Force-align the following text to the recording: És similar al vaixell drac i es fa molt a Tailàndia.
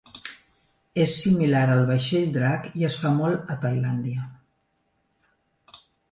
És 1.01 1.11
similar 1.17 1.65
al 1.73 1.81
vaixell 1.89 2.31
drac 2.37 2.65
i 2.81 2.85
es 2.87 2.97
fa 3.01 3.11
molt 3.17 3.51
a 3.55 3.57
Tailàndia. 3.67 4.25